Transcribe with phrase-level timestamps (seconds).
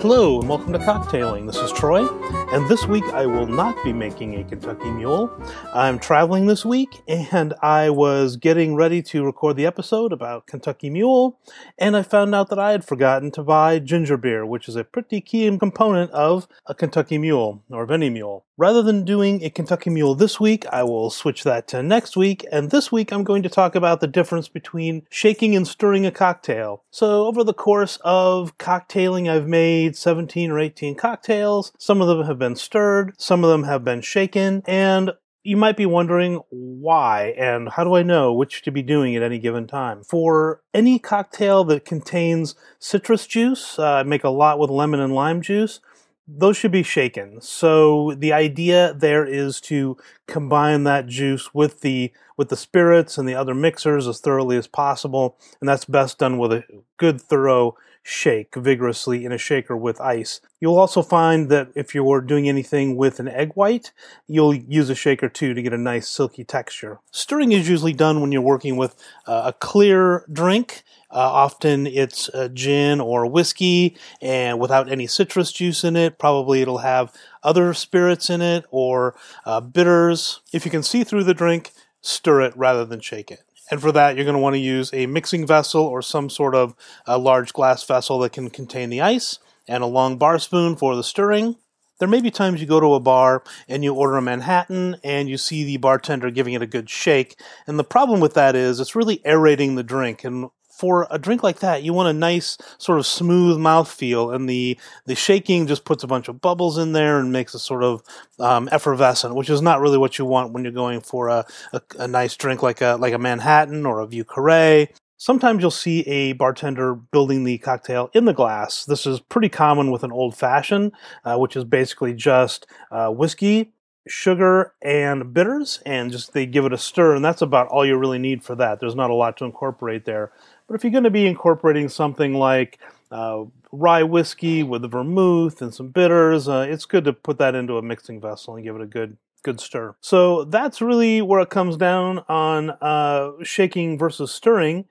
[0.00, 1.44] Hello and welcome to Cocktailing.
[1.44, 2.04] This is Troy,
[2.52, 5.30] and this week I will not be making a Kentucky Mule.
[5.74, 10.90] I'm traveling this week, and I was getting ready to record the episode about Kentucky
[10.90, 11.38] Mule,
[11.78, 14.84] and I found out that I had forgotten to buy ginger beer, which is a
[14.84, 18.44] pretty key component of a Kentucky Mule, or of any mule.
[18.56, 22.44] Rather than doing a Kentucky Mule this week, I will switch that to next week,
[22.50, 26.10] and this week I'm going to talk about the difference between shaking and stirring a
[26.10, 26.82] cocktail.
[26.90, 31.72] So, over the course of cocktailing, I've made made 17 or 18 cocktails.
[31.78, 35.76] Some of them have been stirred, some of them have been shaken, and you might
[35.76, 39.66] be wondering why and how do I know which to be doing at any given
[39.66, 40.04] time.
[40.04, 45.14] For any cocktail that contains citrus juice, uh, I make a lot with lemon and
[45.14, 45.80] lime juice
[46.28, 47.40] those should be shaken.
[47.40, 49.96] So the idea there is to
[50.28, 54.68] combine that juice with the with the spirits and the other mixers as thoroughly as
[54.68, 56.64] possible, and that's best done with a
[56.96, 57.76] good thorough
[58.08, 60.40] shake vigorously in a shaker with ice.
[60.60, 63.92] You'll also find that if you're doing anything with an egg white,
[64.26, 67.00] you'll use a shaker too to get a nice silky texture.
[67.10, 70.84] Stirring is usually done when you're working with uh, a clear drink.
[71.10, 76.18] Uh, often it's a gin or whiskey and without any citrus juice in it.
[76.18, 79.14] Probably it'll have other spirits in it or
[79.44, 80.40] uh, bitters.
[80.52, 83.40] If you can see through the drink, stir it rather than shake it.
[83.70, 86.54] And for that, you're going to want to use a mixing vessel or some sort
[86.54, 86.74] of
[87.06, 90.96] a large glass vessel that can contain the ice and a long bar spoon for
[90.96, 91.56] the stirring.
[91.98, 95.28] There may be times you go to a bar and you order a Manhattan and
[95.28, 97.38] you see the bartender giving it a good shake.
[97.66, 100.22] And the problem with that is it's really aerating the drink.
[100.22, 100.48] And
[100.78, 104.48] for a drink like that, you want a nice sort of smooth mouth feel, and
[104.48, 107.82] the the shaking just puts a bunch of bubbles in there and makes it sort
[107.82, 108.02] of
[108.38, 111.82] um, effervescent, which is not really what you want when you're going for a, a,
[111.98, 114.88] a nice drink like a like a Manhattan or a Vieux Carré.
[115.16, 118.84] Sometimes you'll see a bartender building the cocktail in the glass.
[118.84, 120.92] This is pretty common with an old fashioned,
[121.24, 123.72] uh, which is basically just uh, whiskey,
[124.08, 127.96] sugar and bitters and just they give it a stir and that's about all you
[127.96, 128.80] really need for that.
[128.80, 130.32] There's not a lot to incorporate there.
[130.66, 132.78] But if you're going to be incorporating something like
[133.10, 137.54] uh, rye whiskey with the vermouth and some bitters uh, it's good to put that
[137.54, 139.94] into a mixing vessel and give it a good good stir.
[140.00, 144.86] So that's really where it comes down on uh, shaking versus stirring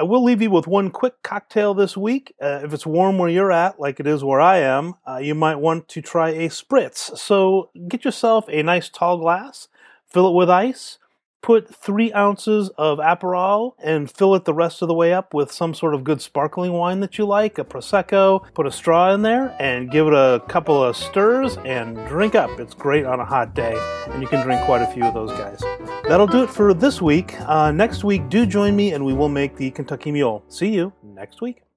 [0.00, 2.34] I will leave you with one quick cocktail this week.
[2.40, 5.34] Uh, if it's warm where you're at, like it is where I am, uh, you
[5.34, 7.18] might want to try a spritz.
[7.18, 9.68] So get yourself a nice tall glass,
[10.06, 10.96] fill it with ice,
[11.42, 15.52] put three ounces of Aperol and fill it the rest of the way up with
[15.52, 18.44] some sort of good sparkling wine that you like, a Prosecco.
[18.54, 22.50] Put a straw in there and give it a couple of stirs and drink up.
[22.58, 23.76] It's great on a hot day,
[24.08, 25.60] and you can drink quite a few of those guys.
[26.08, 27.40] That'll do it for this week.
[27.40, 30.44] Uh, next week, do join me and we will make the Kentucky Mule.
[30.48, 31.62] See you next week.